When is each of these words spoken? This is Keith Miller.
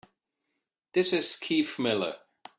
This 0.93 1.13
is 1.13 1.35
Keith 1.35 1.77
Miller. 1.77 2.15